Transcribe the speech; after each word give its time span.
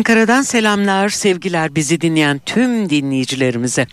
Ankara'dan 0.00 0.42
selamlar, 0.42 1.08
sevgiler 1.08 1.74
bizi 1.74 2.00
dinleyen 2.00 2.40
tüm 2.46 2.90
dinleyicilerimize. 2.90 3.86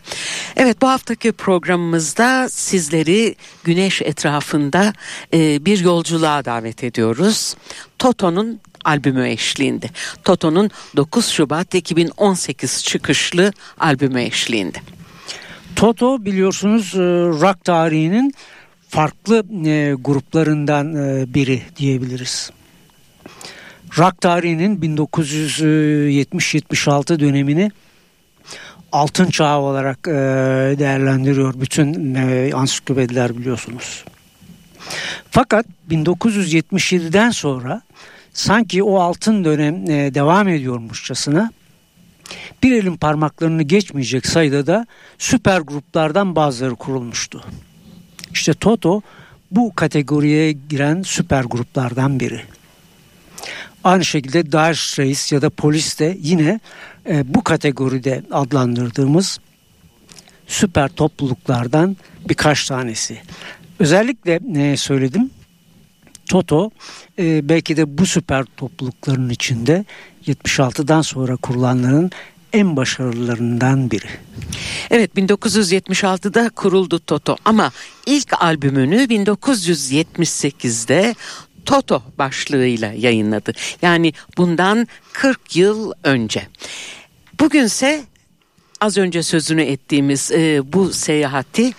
Evet 0.56 0.82
bu 0.82 0.88
haftaki 0.88 1.32
programımızda 1.32 2.50
sizleri 2.50 3.36
güneş 3.64 4.02
etrafında 4.02 4.94
e, 5.34 5.66
bir 5.66 5.80
yolculuğa 5.80 6.46
davet 6.46 6.84
ediyoruz. 6.84 7.56
Toto'nun 8.00 8.60
albümü 8.86 9.30
eşliğinde. 9.30 9.90
Toto'nun 10.24 10.72
9 10.96 11.28
Şubat 11.28 11.76
2018 11.76 12.84
çıkışlı 12.84 13.54
albümü 13.80 14.22
eşliğinde. 14.22 14.78
Toto 15.76 16.26
biliyorsunuz 16.26 16.94
e, 16.96 17.00
rock 17.42 17.64
tarihinin 17.64 18.34
farklı 18.90 19.46
e, 19.66 19.94
gruplarından 19.94 20.96
e, 20.96 21.34
biri 21.34 21.62
diyebiliriz. 21.78 22.52
Rock 23.98 24.22
tarihinin 24.22 24.98
1970-76 24.98 27.20
dönemini 27.20 27.72
altın 28.92 29.26
çağı 29.26 29.60
olarak 29.60 30.06
değerlendiriyor 30.80 31.62
bütün 31.62 32.16
ansiklopediler 32.52 33.38
biliyorsunuz. 33.38 34.04
Fakat 35.32 35.66
1977'den 35.90 37.30
sonra 37.30 37.82
sanki 38.34 38.84
o 38.84 39.00
altın 39.00 39.44
dönem 39.44 39.88
devam 39.88 40.48
ediyormuşçasına 40.48 41.52
bir 42.64 42.72
elin 42.72 42.98
parmaklarını 42.98 43.64
geçmeyecek 43.64 44.28
sayıda 44.28 44.68
da 44.68 44.88
süper 45.18 45.60
gruplardan 45.60 46.36
bazıları 46.36 46.76
kurulmuştu. 46.76 47.44
İşte 48.32 48.54
Toto 48.54 49.02
bu 49.52 49.76
kategoriye 49.76 50.52
giren 50.52 51.02
süper 51.02 51.44
gruplardan 51.44 52.20
biri. 52.20 52.42
Aynı 53.84 54.06
şekilde 54.06 54.52
Dire 54.52 54.76
Straits 54.76 55.32
ya 55.32 55.42
da 55.42 55.50
Polis 55.50 56.00
de 56.00 56.18
yine 56.22 56.60
e, 57.10 57.34
bu 57.34 57.44
kategoride 57.44 58.24
adlandırdığımız 58.32 59.40
süper 60.48 60.90
topluluklardan 60.90 61.98
birkaç 62.30 62.66
tanesi. 62.66 63.22
Özellikle 63.80 64.40
ne 64.48 64.78
söyledim? 64.78 65.30
Toto 66.30 66.72
e, 67.20 67.50
belki 67.50 67.78
de 67.78 67.98
bu 67.98 68.06
süper 68.06 68.46
toplulukların 68.58 69.30
içinde 69.30 69.86
76'dan 70.28 71.02
sonra 71.02 71.36
kurulanların 71.36 72.12
en 72.54 72.76
başarılılarından 72.76 73.92
biri. 73.92 74.08
Evet 74.90 75.12
1976'da 75.16 76.50
kuruldu 76.50 77.00
Toto 77.00 77.36
ama 77.46 77.72
ilk 78.06 78.44
albümünü 78.44 78.96
1978'de 78.96 81.16
Toto 81.68 82.04
başlığıyla 82.18 82.94
yayınladı. 82.94 83.54
Yani 83.82 84.14
bundan 84.38 84.88
40 85.14 85.56
yıl 85.56 85.92
önce. 86.04 86.48
Bugünse 87.40 88.04
az 88.82 88.98
önce 88.98 89.24
sözünü 89.24 89.62
ettiğimiz 89.62 90.32
e, 90.32 90.74
bu 90.74 90.94
seyahati 90.94 91.74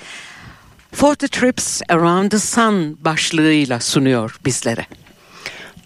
40 0.96 1.18
Trips 1.32 1.80
Around 1.88 2.30
the 2.30 2.38
Sun 2.38 2.98
başlığıyla 3.04 3.80
sunuyor 3.80 4.38
bizlere. 4.44 4.86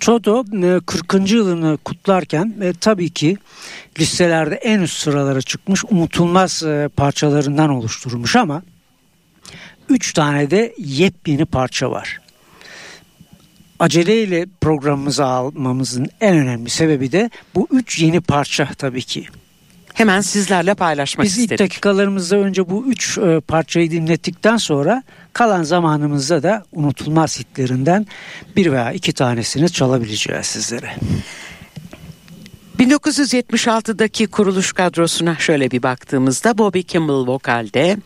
Toto 0.01 0.45
40. 0.87 1.15
E, 1.15 1.35
yılını 1.35 1.79
kutlarken 1.85 2.55
e, 2.63 2.73
tabii 2.73 3.11
ki 3.11 3.37
listelerde 4.01 4.55
en 4.55 4.81
üst 4.81 4.99
sıralara 4.99 5.43
çıkmış 5.43 5.85
unutulmaz 5.85 6.63
e, 6.63 6.89
parçalarından 6.97 7.71
oluşturulmuş 7.71 8.37
ama 8.37 8.63
3 9.89 10.13
tane 10.13 10.51
de 10.51 10.75
yepyeni 10.79 11.45
parça 11.45 11.91
var. 11.91 12.22
Aceleyle 13.83 14.47
programımıza 14.61 15.27
almamızın 15.27 16.07
en 16.21 16.37
önemli 16.37 16.71
sebebi 16.71 17.13
de 17.13 17.31
bu 17.55 17.69
üç 17.71 17.99
yeni 17.99 18.21
parça 18.21 18.69
tabii 18.79 19.03
ki. 19.03 19.27
Hemen 19.95 20.21
sizlerle 20.21 20.75
paylaşmak 20.75 21.25
Biz 21.25 21.33
istedik. 21.33 21.51
Biz 21.51 21.55
ilk 21.55 21.59
dakikalarımızda 21.61 22.37
önce 22.37 22.71
bu 22.71 22.87
üç 22.87 23.19
e, 23.19 23.41
parçayı 23.41 23.91
dinlettikten 23.91 24.57
sonra 24.57 25.03
kalan 25.33 25.63
zamanımızda 25.63 26.43
da 26.43 26.65
unutulmaz 26.73 27.41
hitlerinden 27.41 28.07
bir 28.57 28.73
veya 28.73 28.93
iki 28.93 29.13
tanesini 29.13 29.71
çalabileceğiz 29.71 30.47
sizlere. 30.47 30.97
1976'daki 32.83 34.27
kuruluş 34.27 34.73
kadrosuna 34.73 35.37
şöyle 35.39 35.71
bir 35.71 35.83
baktığımızda 35.83 36.59
Bobby 36.59 36.81
Kimball 36.81 37.27
vokalde, 37.27 37.97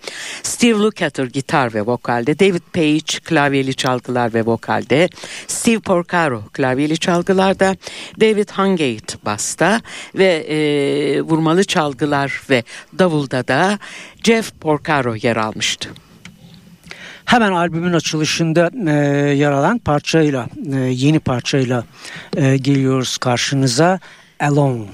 Steve 0.43 0.79
Lukather 0.79 1.25
gitar 1.25 1.75
ve 1.75 1.83
vokalde, 1.83 2.39
David 2.39 2.63
Page 2.73 3.21
klavyeli 3.25 3.75
çalgılar 3.75 4.35
ve 4.35 4.47
vokalde, 4.47 5.09
Steve 5.47 5.81
Porcaro 5.81 6.43
klavyeli 6.53 6.99
çalgılarda, 6.99 7.77
David 8.21 8.49
Hungate 8.51 9.19
basta 9.25 9.81
ve 10.15 10.35
e, 10.49 11.21
vurmalı 11.21 11.65
çalgılar 11.65 12.43
ve 12.51 12.65
davulda 12.99 13.49
da 13.49 13.79
Jeff 14.25 14.53
Porcaro 14.61 15.15
yer 15.15 15.37
almıştı. 15.37 15.89
Hemen 17.25 17.53
albümün 17.53 17.93
açılışında 17.93 18.71
e, 18.91 18.93
yer 19.35 19.53
alan 19.53 19.79
parçayla, 19.79 20.47
e, 20.73 20.77
yeni 20.77 21.19
parçayla 21.19 21.85
e, 22.37 22.57
geliyoruz 22.57 23.19
karşınıza. 23.19 24.01
Alone. 24.41 24.89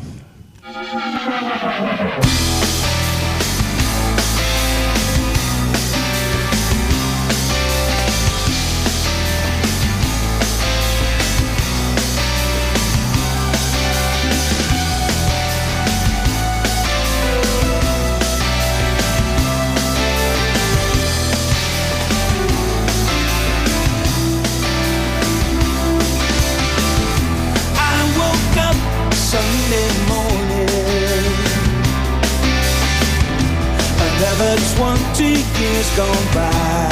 Gone 35.96 36.26
by. 36.34 36.88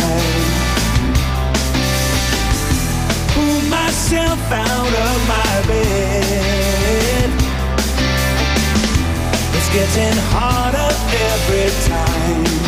Pull 3.34 3.60
myself 3.68 4.52
out 4.52 4.92
of 5.06 5.28
my 5.28 5.62
bed. 5.66 7.30
It's 9.56 9.70
getting 9.72 10.18
harder 10.32 10.90
every 11.32 11.70
time. 11.88 12.59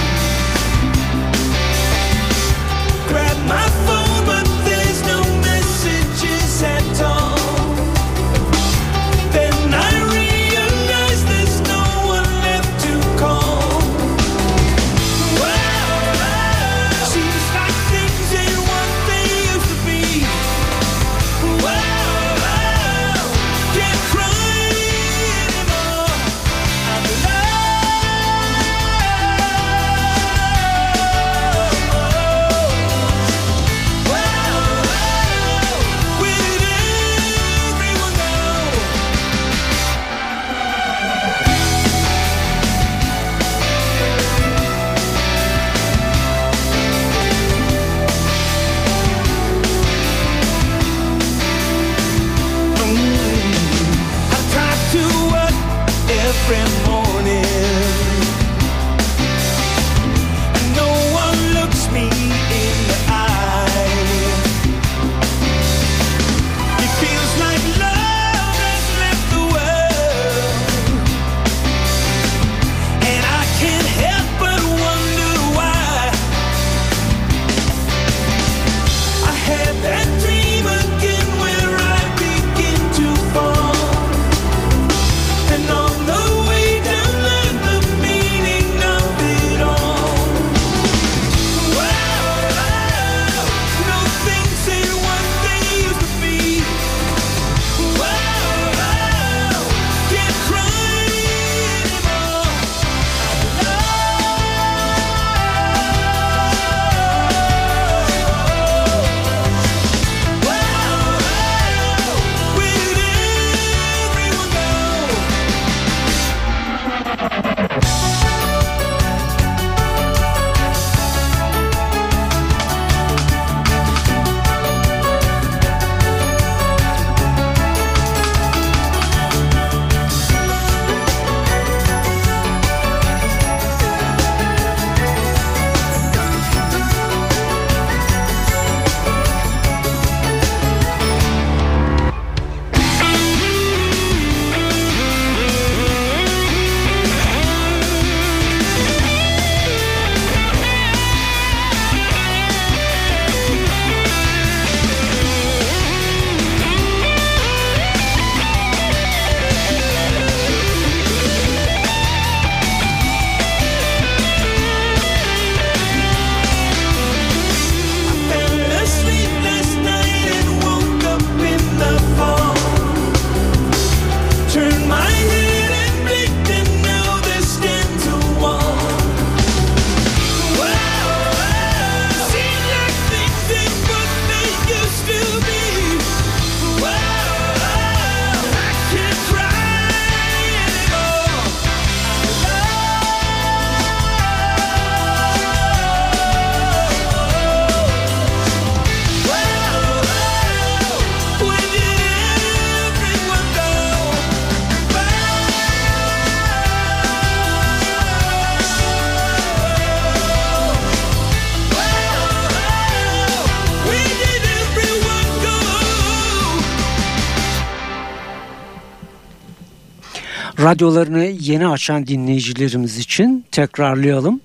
Radyolarını 220.63 221.25
yeni 221.25 221.69
açan 221.69 222.07
dinleyicilerimiz 222.07 222.99
için 222.99 223.45
tekrarlayalım. 223.53 224.41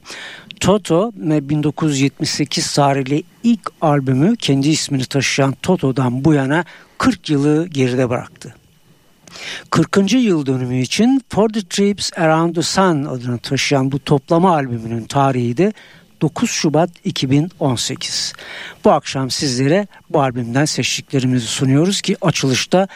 Toto 0.59 1.11
1978 1.15 2.73
tarihli 2.73 3.23
ilk 3.43 3.71
albümü 3.81 4.35
kendi 4.35 4.69
ismini 4.69 5.05
taşıyan 5.05 5.55
Toto'dan 5.61 6.25
bu 6.25 6.33
yana 6.33 6.65
40 6.97 7.29
yılı 7.29 7.67
geride 7.67 8.09
bıraktı. 8.09 8.55
40. 9.69 10.13
yıl 10.13 10.45
dönümü 10.45 10.81
için 10.81 11.21
For 11.29 11.49
the 11.49 11.61
Trips 11.61 12.11
Around 12.17 12.55
the 12.55 12.61
Sun 12.61 13.05
adını 13.05 13.37
taşıyan 13.37 13.91
bu 13.91 13.99
toplama 13.99 14.53
albümünün 14.53 15.05
tarihi 15.05 15.57
de 15.57 15.73
9 16.21 16.51
Şubat 16.51 16.89
2018. 17.03 18.33
Bu 18.85 18.91
akşam 18.91 19.29
sizlere 19.29 19.87
bu 20.09 20.21
albümden 20.21 20.65
seçtiklerimizi 20.65 21.47
sunuyoruz 21.47 22.01
ki 22.01 22.17
açılışta 22.21 22.87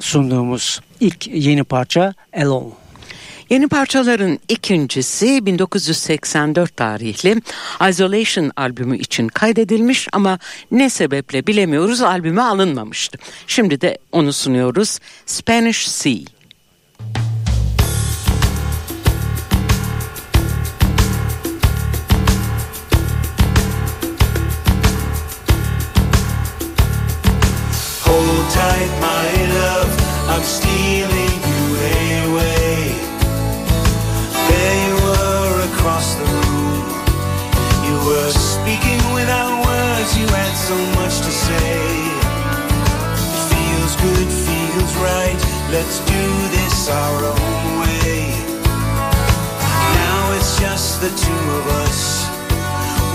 sunduğumuz 0.00 0.80
ilk 1.02 1.26
yeni 1.26 1.64
parça 1.64 2.14
Alone. 2.36 2.72
Yeni 3.50 3.68
parçaların 3.68 4.38
ikincisi 4.48 5.46
1984 5.46 6.76
tarihli 6.76 7.42
Isolation 7.88 8.50
albümü 8.56 8.98
için 8.98 9.28
kaydedilmiş 9.28 10.08
ama 10.12 10.38
ne 10.70 10.90
sebeple 10.90 11.46
bilemiyoruz 11.46 12.02
albüme 12.02 12.42
alınmamıştı. 12.42 13.18
Şimdi 13.46 13.80
de 13.80 13.98
onu 14.12 14.32
sunuyoruz 14.32 14.98
Spanish 15.26 15.86
Sea. 15.86 16.18
This 46.84 46.94
our 46.94 47.24
own 47.24 47.80
way. 47.80 48.26
Now 49.98 50.32
it's 50.36 50.58
just 50.58 51.00
the 51.00 51.10
two 51.10 51.42
of 51.58 51.66
us. 51.84 52.26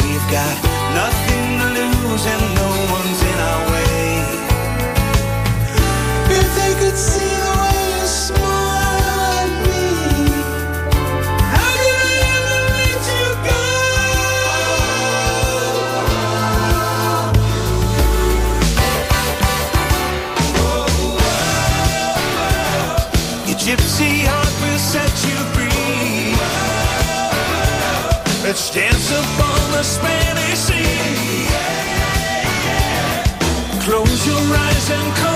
We've 0.04 0.28
got 0.32 0.56
nothing 0.96 1.46
to 1.60 1.68
lose 1.80 2.26
and 2.26 2.56
no 2.56 2.77
gypsy 23.68 24.24
heart 24.24 24.56
will 24.64 24.80
set 24.80 25.12
you 25.28 25.36
free. 25.52 26.32
Let's 28.42 28.72
dance 28.72 29.12
upon 29.12 29.60
the 29.76 29.84
Spanish 29.84 30.60
Sea. 30.68 31.48
Close 33.84 34.26
your 34.26 34.46
eyes 34.56 34.90
and 34.90 35.27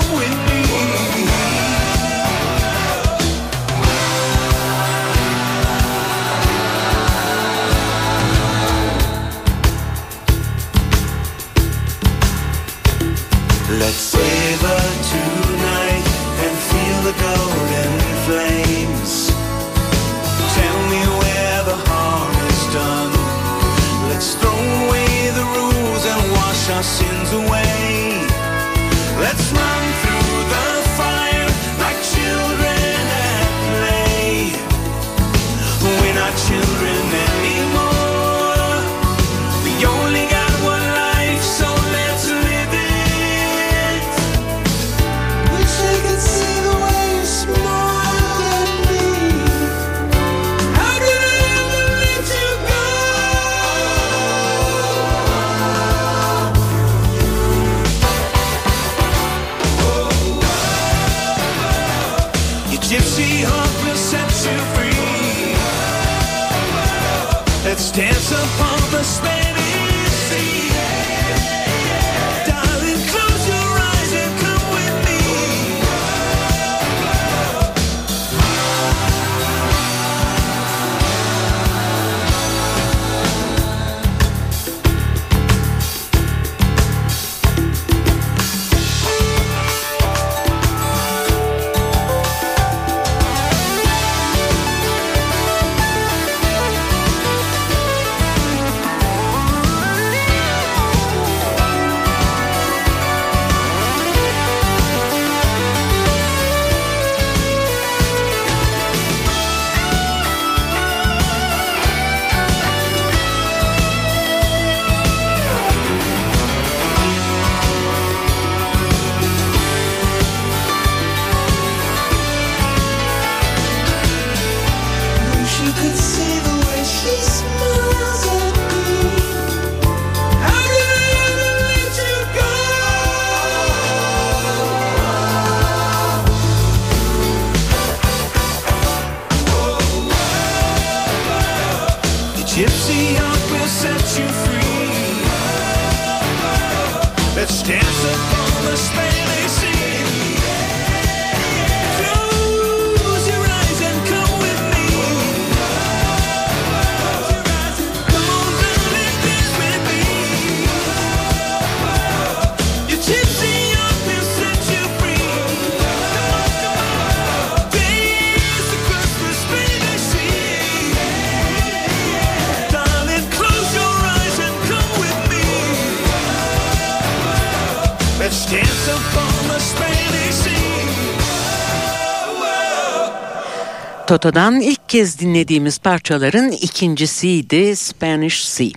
Toto'dan 184.12 184.60
ilk 184.60 184.88
kez 184.88 185.18
dinlediğimiz 185.18 185.78
parçaların 185.78 186.50
ikincisiydi 186.50 187.76
Spanish 187.76 188.44
Sea. 188.44 188.68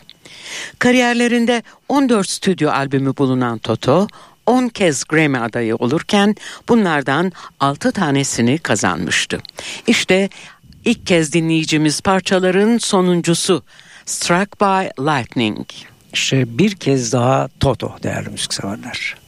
Kariyerlerinde 0.80 1.64
14 1.90 2.30
stüdyo 2.30 2.72
albümü 2.72 3.18
bulunan 3.18 3.58
Toto, 3.58 4.08
10 4.46 4.68
kez 4.68 5.04
Grammy 5.04 5.38
adayı 5.38 5.76
olurken 5.76 6.36
bunlardan 6.70 7.32
6 7.60 7.92
tanesini 7.92 8.58
kazanmıştı. 8.58 9.42
İşte 9.88 10.30
ilk 10.86 11.08
kez 11.08 11.34
dinleyeceğimiz 11.34 12.02
parçaların 12.02 12.78
sonuncusu 12.78 13.64
Struck 14.06 14.62
by 14.62 15.02
Lightning. 15.02 15.68
İşte 16.14 16.58
bir 16.58 16.76
kez 16.76 17.14
daha 17.14 17.50
Toto 17.60 17.96
değerli 18.04 18.30
müzikseverler. 18.30 19.16
You 19.16 19.25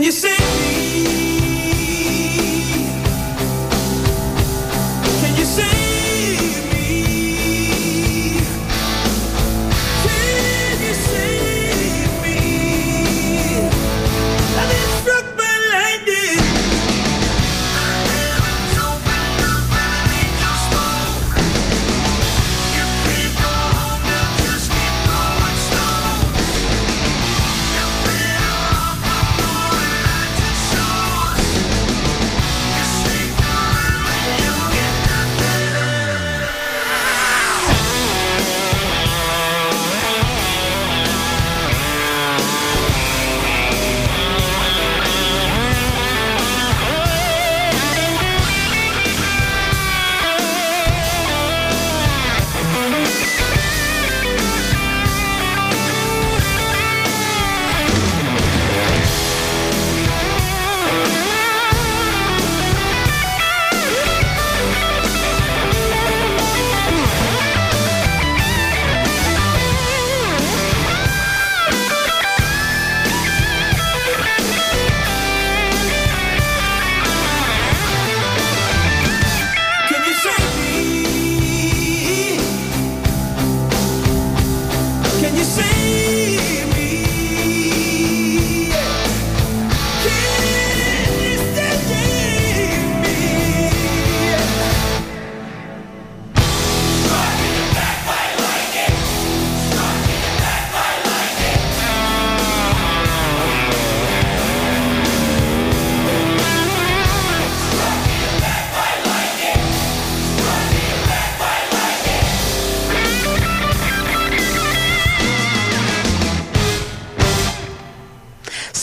You 0.00 0.12
save 0.12 0.47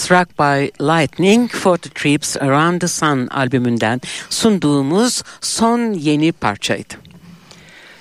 Struck 0.05 0.39
by 0.39 0.71
Lightning, 0.81 1.51
Forty 1.51 1.89
Trips 1.89 2.37
Around 2.37 2.81
the 2.81 2.87
Sun 2.87 3.27
albümünden 3.27 4.01
sunduğumuz 4.29 5.23
son 5.41 5.93
yeni 5.93 6.31
parçaydı. 6.31 6.93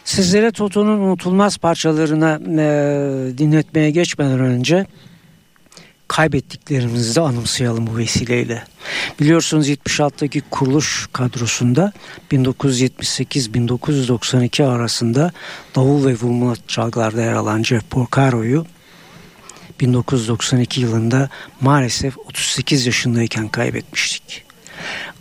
Sizlere 0.05 0.51
Toto'nun 0.51 1.01
unutulmaz 1.01 1.59
parçalarına 1.59 2.35
e, 2.35 2.39
dinletmeye 3.39 3.91
geçmeden 3.91 4.41
önce 4.41 4.87
kaybettiklerimizi 6.09 7.17
de 7.17 7.21
anımsayalım 7.21 7.87
bu 7.87 7.97
vesileyle. 7.97 8.65
Biliyorsunuz 9.21 9.69
76'daki 9.69 10.43
kuruluş 10.51 11.09
kadrosunda 11.13 11.93
1978-1992 12.33 14.65
arasında 14.65 15.33
davul 15.75 16.07
ve 16.07 16.15
vurmalı 16.15 16.57
çalgılarda 16.69 17.23
yer 17.23 17.33
alan 17.33 17.63
Jeff 17.63 17.91
Porcaro'yu 17.91 18.67
1992 19.81 20.81
yılında 20.81 21.29
maalesef 21.61 22.19
38 22.19 22.87
yaşındayken 22.87 23.49
kaybetmiştik. 23.49 24.45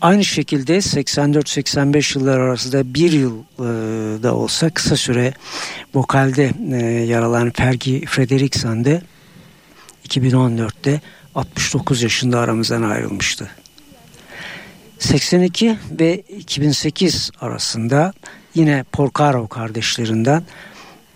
Aynı 0.02 0.26
şekilde 0.26 0.78
84-85 0.78 2.20
yıllar 2.20 2.39
arasında 2.39 2.94
bir 2.94 3.12
yıl 3.12 3.39
e, 3.39 3.63
da 4.24 4.36
olsa 4.36 4.70
kısa 4.70 4.96
süre 4.96 5.34
vokalde 5.94 6.52
e, 6.72 6.78
yer 6.86 7.22
alan 7.22 7.52
Fergie 7.52 8.06
Frederiksen 8.06 8.86
de 8.86 9.02
2014'te 10.08 11.02
69 11.36 12.02
yaşında 12.02 12.39
aramızdan 12.39 12.82
ayrılmıştı. 12.82 13.50
82 15.00 15.78
ve 15.92 16.16
2008 16.20 17.32
arasında 17.42 18.13
yine 18.56 18.86
Porcaro 18.92 19.48
kardeşlerinden 19.48 20.44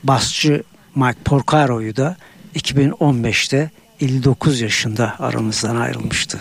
basçı 0.04 0.64
Mike 0.96 1.20
Porcaro'yu 1.26 1.96
da 1.96 2.18
2015'te 2.56 3.72
59 4.02 4.62
yaşında 4.62 5.16
aramızdan 5.20 5.76
ayrılmıştı. 5.76 6.40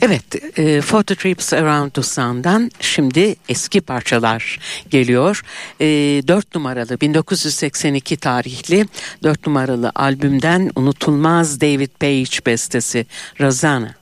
Evet, 0.00 0.58
e, 0.58 0.80
Photo 0.80 1.14
Trips 1.14 1.52
Around 1.52 1.90
the 1.90 2.02
Sun'dan 2.02 2.70
şimdi 2.80 3.36
eski 3.48 3.80
parçalar 3.80 4.58
geliyor. 4.90 5.42
E, 5.80 5.86
4 6.28 6.54
numaralı 6.54 7.00
1982 7.00 8.16
tarihli 8.16 8.86
4 9.22 9.46
numaralı 9.46 9.92
albümden 9.94 10.70
unutulmaz 10.76 11.60
David 11.60 11.90
Page 12.00 12.46
bestesi 12.46 13.06
Razana. 13.40 14.01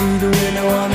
through 0.00 0.18
the 0.18 0.30
window 0.30 0.89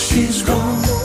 she's 0.00 0.42
gone. 0.42 0.99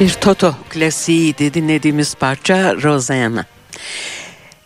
Bir 0.00 0.10
Toto 0.10 0.54
klasiğiydi 0.70 1.54
dinlediğimiz 1.54 2.14
parça 2.14 2.76
Rosanna. 2.82 3.44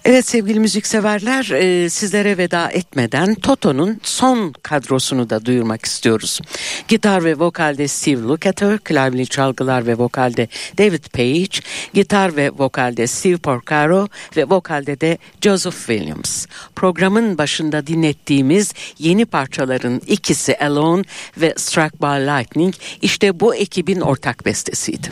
Evet 0.06 0.26
sevgili 0.28 0.60
müzikseverler 0.60 1.50
e, 1.50 1.90
sizlere 1.90 2.38
veda 2.38 2.70
etmeden 2.70 3.34
Toto'nun 3.34 4.00
son 4.02 4.54
kadrosunu 4.62 5.30
da 5.30 5.44
duyurmak 5.44 5.84
istiyoruz. 5.84 6.40
Gitar 6.88 7.24
ve 7.24 7.38
vokalde 7.38 7.88
Steve 7.88 8.22
Lukather, 8.22 8.78
klavyeli 8.78 9.26
çalgılar 9.26 9.86
ve 9.86 9.98
vokalde 9.98 10.48
David 10.78 11.04
Page, 11.12 11.66
gitar 11.94 12.36
ve 12.36 12.50
vokalde 12.50 13.06
Steve 13.06 13.36
Porcaro 13.36 14.08
ve 14.36 14.44
vokalde 14.44 15.00
de 15.00 15.18
Joseph 15.40 15.76
Williams. 15.76 16.46
Programın 16.76 17.38
başında 17.38 17.86
dinlettiğimiz 17.86 18.74
yeni 18.98 19.24
parçaların 19.24 20.02
ikisi 20.06 20.58
Alone 20.58 21.02
ve 21.36 21.54
Struck 21.56 22.02
by 22.02 22.06
Lightning 22.06 22.74
işte 23.02 23.40
bu 23.40 23.54
ekibin 23.54 24.00
ortak 24.00 24.46
bestesiydi. 24.46 25.08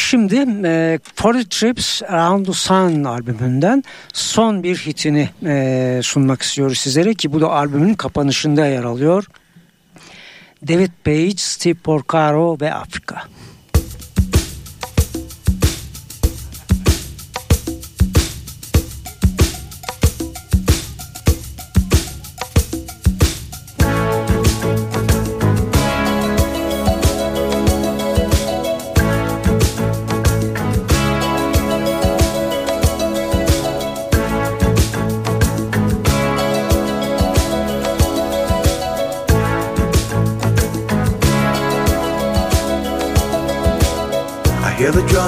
Şimdi 0.00 0.46
e, 0.64 0.98
40 1.16 1.50
Trips 1.50 2.02
Around 2.02 2.46
the 2.46 2.52
Sun 2.52 3.04
albümünden 3.04 3.84
son 4.12 4.62
bir 4.62 4.76
hitini 4.76 5.28
e, 5.46 6.00
sunmak 6.02 6.42
istiyoruz 6.42 6.78
sizlere 6.78 7.14
ki 7.14 7.32
bu 7.32 7.40
da 7.40 7.50
albümün 7.50 7.94
kapanışında 7.94 8.66
yer 8.66 8.84
alıyor. 8.84 9.26
David 10.68 10.90
Page, 11.04 11.36
Steve 11.36 11.74
Porcaro 11.74 12.56
ve 12.60 12.74
Afrika. 12.74 13.22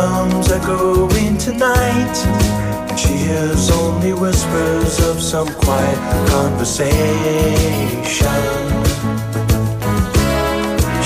Drums 0.02 0.50
echoing 0.50 1.38
tonight, 1.38 2.16
and 2.90 2.98
she 2.98 3.14
hears 3.26 3.70
only 3.70 4.12
whispers 4.12 4.98
of 5.08 5.22
some 5.22 5.46
quiet 5.64 5.98
conversation. 6.28 6.90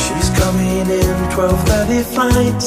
She's 0.05 0.29
coming 0.41 0.87
in 1.03 1.17
12:30 1.37 2.03
flight. 2.15 2.63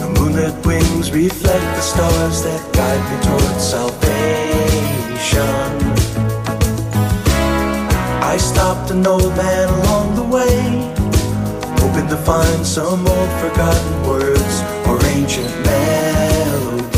The 0.00 0.08
moonlit 0.16 0.56
wings 0.64 1.06
reflect 1.12 1.68
the 1.76 1.84
stars 1.92 2.36
that 2.46 2.62
guide 2.78 3.04
me 3.10 3.16
towards 3.26 3.64
salvation. 3.74 5.64
I 8.32 8.36
stopped 8.50 8.88
an 8.90 9.06
old 9.06 9.32
man 9.36 9.68
along 9.78 10.06
the 10.20 10.26
way 10.36 10.56
hoping 11.82 12.08
to 12.14 12.18
find 12.30 12.60
some 12.78 13.00
old 13.14 13.32
forgotten 13.42 13.94
words 14.08 14.54
or 14.62 14.71
ancient 15.32 15.64
melodies. 15.64 16.88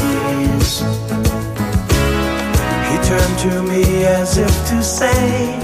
He 2.91 2.97
turned 3.09 3.39
to 3.39 3.63
me 3.63 4.05
as 4.07 4.39
if 4.39 4.69
to 4.71 4.83
say, 4.83 5.64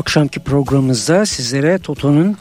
akşamki 0.00 0.40
programımızda 0.40 1.26
sizlere 1.26 1.78
Toto'nun 1.78 2.36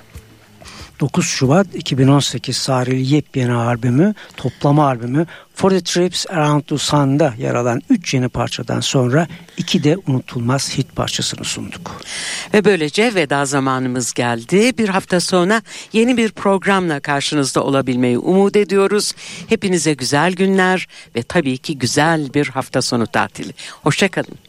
9 0.99 1.25
Şubat 1.25 1.75
2018 1.75 2.65
tarihli 2.65 3.15
yepyeni 3.15 3.53
albümü, 3.53 4.13
toplama 4.37 4.85
albümü 4.87 5.25
For 5.55 5.69
the 5.69 5.81
Trips 5.81 6.25
Around 6.29 6.61
the 6.61 6.77
Sun'da 6.77 7.33
yer 7.37 7.55
alan 7.55 7.81
3 7.89 8.13
yeni 8.13 8.29
parçadan 8.29 8.79
sonra 8.79 9.27
iki 9.57 9.83
de 9.83 9.97
unutulmaz 10.07 10.77
hit 10.77 10.95
parçasını 10.95 11.45
sunduk. 11.45 12.01
Ve 12.53 12.65
böylece 12.65 13.15
veda 13.15 13.45
zamanımız 13.45 14.13
geldi. 14.13 14.77
Bir 14.77 14.89
hafta 14.89 15.19
sonra 15.19 15.61
yeni 15.93 16.17
bir 16.17 16.31
programla 16.31 16.99
karşınızda 16.99 17.63
olabilmeyi 17.63 18.17
umut 18.17 18.55
ediyoruz. 18.55 19.13
Hepinize 19.49 19.93
güzel 19.93 20.33
günler 20.33 20.87
ve 21.15 21.23
tabii 21.23 21.57
ki 21.57 21.77
güzel 21.77 22.33
bir 22.33 22.47
hafta 22.47 22.81
sonu 22.81 23.07
tatili. 23.07 23.53
Hoşçakalın. 23.83 24.48